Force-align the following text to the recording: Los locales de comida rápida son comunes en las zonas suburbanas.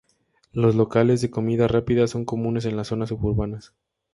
Los 0.51 0.73
locales 0.73 1.21
de 1.21 1.29
comida 1.29 1.67
rápida 1.67 2.07
son 2.07 2.25
comunes 2.25 2.65
en 2.65 2.75
las 2.75 2.87
zonas 2.87 3.09
suburbanas. 3.09 3.71